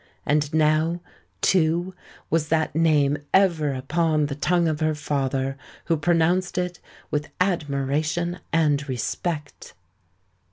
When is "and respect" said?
8.51-9.75